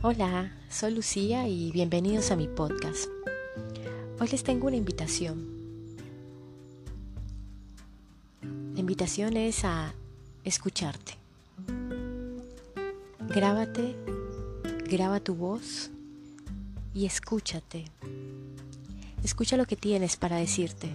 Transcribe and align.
Hola, 0.00 0.52
soy 0.70 0.94
Lucía 0.94 1.48
y 1.48 1.72
bienvenidos 1.72 2.30
a 2.30 2.36
mi 2.36 2.46
podcast. 2.46 3.08
Hoy 4.20 4.28
les 4.28 4.44
tengo 4.44 4.68
una 4.68 4.76
invitación. 4.76 5.44
La 8.74 8.78
invitación 8.78 9.36
es 9.36 9.64
a 9.64 9.92
escucharte. 10.44 11.14
Grábate, 13.26 13.96
graba 14.88 15.18
tu 15.18 15.34
voz 15.34 15.90
y 16.94 17.04
escúchate. 17.04 17.86
Escucha 19.24 19.56
lo 19.56 19.66
que 19.66 19.74
tienes 19.74 20.16
para 20.16 20.36
decirte. 20.36 20.92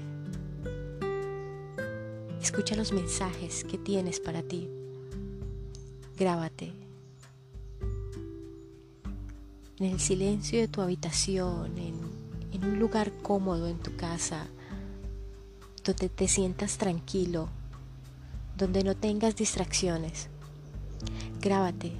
Escucha 2.41 2.77
los 2.77 2.93
mensajes 2.93 3.65
que 3.65 3.77
tienes 3.77 4.21
para 4.21 4.43
ti. 4.43 4.69
Grábate 6.17 6.82
en 9.79 9.85
el 9.85 9.99
silencio 9.99 10.59
de 10.59 10.67
tu 10.67 10.81
habitación, 10.81 11.77
en, 11.77 12.23
un 12.63 12.79
lugar 12.79 13.11
cómodo 13.21 13.67
en 13.67 13.79
tu 13.79 13.95
casa, 13.97 14.47
donde 15.83 16.07
te 16.07 16.27
sientas 16.27 16.77
tranquilo, 16.77 17.49
donde 18.57 18.83
no 18.83 18.95
tengas 18.95 19.35
distracciones. 19.35 20.29
Grábate 21.41 21.91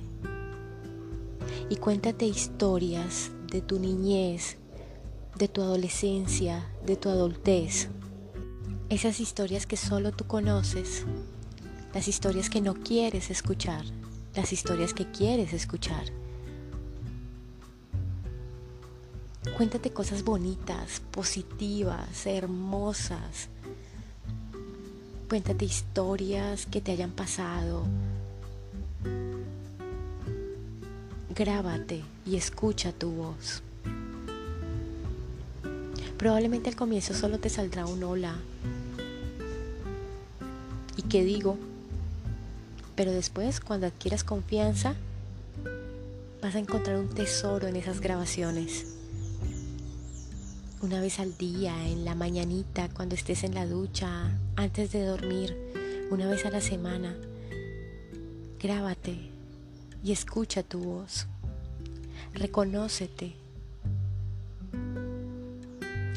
y 1.69 1.75
cuéntate 1.77 2.25
historias 2.25 3.31
de 3.51 3.61
tu 3.61 3.79
niñez, 3.79 4.57
de 5.37 5.47
tu 5.47 5.61
adolescencia, 5.61 6.69
de 6.85 6.95
tu 6.95 7.09
adultez. 7.09 7.89
Esas 8.89 9.19
historias 9.19 9.65
que 9.65 9.75
solo 9.75 10.11
tú 10.11 10.25
conoces, 10.27 11.03
las 11.93 12.07
historias 12.07 12.49
que 12.49 12.61
no 12.61 12.75
quieres 12.75 13.31
escuchar, 13.31 13.83
las 14.35 14.53
historias 14.53 14.93
que 14.93 15.11
quieres 15.11 15.51
escuchar. 15.51 16.22
Cuéntate 19.57 19.91
cosas 19.91 20.23
bonitas, 20.23 20.99
positivas, 21.11 22.25
hermosas. 22.25 23.49
Cuéntate 25.29 25.65
historias 25.65 26.65
que 26.65 26.81
te 26.81 26.91
hayan 26.91 27.11
pasado. 27.11 27.83
Grábate 31.35 32.01
y 32.25 32.35
escucha 32.35 32.93
tu 32.93 33.11
voz. 33.11 33.61
Probablemente 36.17 36.69
al 36.69 36.75
comienzo 36.75 37.13
solo 37.13 37.37
te 37.37 37.49
saldrá 37.49 37.85
un 37.85 38.03
hola. 38.03 38.35
¿Y 40.97 41.03
qué 41.03 41.23
digo? 41.23 41.59
Pero 42.95 43.11
después, 43.11 43.59
cuando 43.59 43.85
adquieras 43.85 44.23
confianza, 44.23 44.95
vas 46.41 46.55
a 46.55 46.59
encontrar 46.59 46.97
un 46.97 47.09
tesoro 47.09 47.67
en 47.67 47.75
esas 47.75 47.99
grabaciones 47.99 48.92
una 50.83 50.99
vez 50.99 51.21
al 51.21 51.37
día, 51.37 51.87
en 51.87 52.03
la 52.03 52.13
mañanita, 52.13 52.89
cuando 52.89 53.15
estés 53.15 53.45
en 53.45 53.55
la 53.55 53.65
ducha, 53.65 54.37
antes 54.57 54.91
de 54.91 55.05
dormir, 55.05 55.57
una 56.11 56.27
vez 56.27 56.45
a 56.45 56.49
la 56.49 56.59
semana. 56.59 57.15
Grábate 58.59 59.17
y 60.03 60.11
escucha 60.11 60.61
tu 60.61 60.79
voz. 60.79 61.25
Reconócete. 62.33 63.33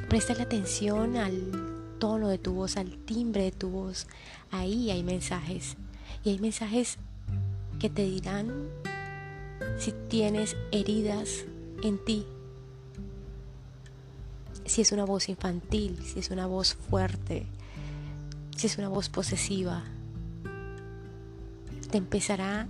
Presta 0.08 0.34
la 0.34 0.42
atención 0.42 1.17
al 1.17 1.97
tono 2.01 2.27
de 2.27 2.39
tu 2.39 2.55
voz, 2.55 2.77
al 2.77 2.91
timbre 3.05 3.45
de 3.45 3.53
tu 3.53 3.69
voz. 3.69 4.08
Ahí 4.51 4.91
hay 4.91 5.05
mensajes. 5.05 5.77
Y 6.25 6.30
hay 6.30 6.41
mensajes 6.41 6.97
que 7.78 7.89
te 7.89 8.03
dirán 8.03 8.51
si 9.78 9.92
tienes 10.08 10.57
heridas 10.73 11.45
en 11.85 12.05
ti 12.05 12.27
si 14.66 14.82
es 14.82 14.92
una 14.92 15.04
voz 15.04 15.28
infantil, 15.28 15.98
si 16.04 16.18
es 16.18 16.30
una 16.30 16.46
voz 16.46 16.74
fuerte, 16.74 17.46
si 18.56 18.66
es 18.66 18.78
una 18.78 18.88
voz 18.88 19.08
posesiva, 19.08 19.84
te 21.90 21.98
empezará 21.98 22.66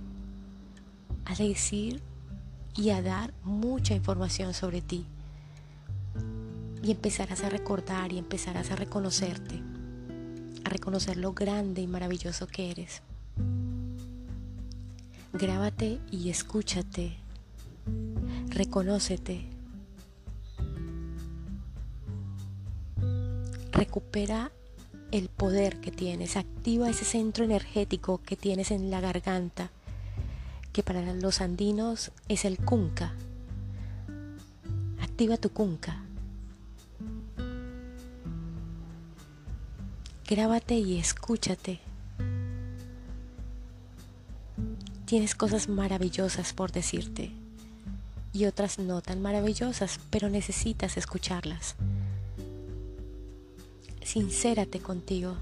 a 1.25 1.35
decir 1.35 2.01
y 2.75 2.91
a 2.91 3.01
dar 3.01 3.33
mucha 3.43 3.95
información 3.95 4.53
sobre 4.53 4.81
ti. 4.81 5.05
Y 6.83 6.91
empezarás 6.91 7.43
a 7.43 7.49
recordar 7.49 8.13
y 8.13 8.19
empezarás 8.19 8.71
a 8.71 8.75
reconocerte, 8.75 9.61
a 10.63 10.69
reconocer 10.69 11.17
lo 11.17 11.33
grande 11.33 11.81
y 11.81 11.87
maravilloso 11.87 12.47
que 12.47 12.71
eres. 12.71 13.01
Grábate 15.33 15.99
y 16.11 16.29
escúchate. 16.29 17.17
Reconócete 18.49 19.56
recupera 23.77 24.51
el 25.11 25.29
poder 25.29 25.79
que 25.79 25.91
tienes, 25.91 26.35
activa 26.35 26.89
ese 26.89 27.05
centro 27.05 27.45
energético 27.45 28.19
que 28.25 28.35
tienes 28.35 28.71
en 28.71 28.89
la 28.89 28.99
garganta, 28.99 29.69
que 30.73 30.81
para 30.81 31.13
los 31.13 31.41
andinos 31.41 32.11
es 32.27 32.43
el 32.43 32.57
kunka. 32.57 33.13
Activa 34.99 35.37
tu 35.37 35.51
kunka. 35.51 36.03
Grábate 40.27 40.73
y 40.73 40.97
escúchate. 40.97 41.79
Tienes 45.05 45.35
cosas 45.35 45.69
maravillosas 45.69 46.51
por 46.51 46.71
decirte 46.71 47.31
y 48.33 48.45
otras 48.45 48.79
no 48.79 49.01
tan 49.01 49.21
maravillosas, 49.21 49.99
pero 50.09 50.29
necesitas 50.29 50.97
escucharlas 50.97 51.75
sincérate 54.07 54.79
contigo. 54.79 55.35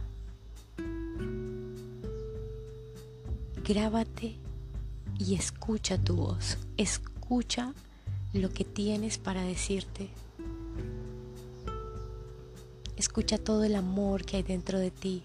Grábate 3.63 4.37
y 5.19 5.35
escucha 5.35 5.99
tu 5.99 6.15
voz. 6.15 6.57
Escucha 6.75 7.73
lo 8.33 8.49
que 8.49 8.63
tienes 8.63 9.19
para 9.19 9.43
decirte. 9.43 10.09
Escucha 12.97 13.37
todo 13.37 13.63
el 13.63 13.75
amor 13.75 14.25
que 14.25 14.37
hay 14.37 14.43
dentro 14.43 14.79
de 14.79 14.89
ti. 14.89 15.21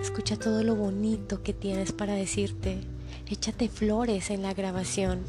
Escucha 0.00 0.36
todo 0.36 0.62
lo 0.62 0.76
bonito 0.76 1.42
que 1.42 1.52
tienes 1.52 1.90
para 1.90 2.14
decirte. 2.14 2.78
Échate 3.28 3.68
flores 3.68 4.30
en 4.30 4.42
la 4.42 4.54
grabación. 4.54 5.22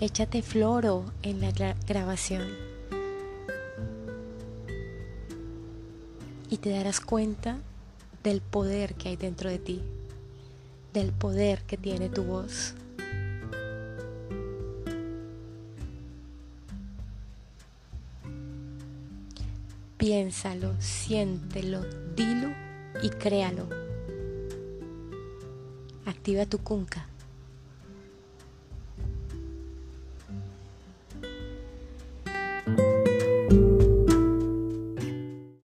Échate 0.00 0.42
floro 0.42 1.04
en 1.22 1.40
la 1.40 1.52
grabación. 1.86 2.69
Y 6.50 6.58
te 6.58 6.70
darás 6.70 7.00
cuenta 7.00 7.58
del 8.24 8.40
poder 8.40 8.94
que 8.94 9.08
hay 9.08 9.16
dentro 9.16 9.48
de 9.48 9.58
ti, 9.58 9.82
del 10.92 11.12
poder 11.12 11.62
que 11.62 11.76
tiene 11.76 12.08
tu 12.08 12.24
voz. 12.24 12.74
Piénsalo, 19.96 20.74
siéntelo, 20.80 21.84
dilo 22.16 22.48
y 23.02 23.10
créalo. 23.10 23.68
Activa 26.06 26.46
tu 26.46 26.58
kunka. 26.58 27.06